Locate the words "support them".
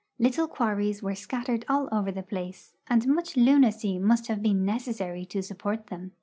5.43-6.13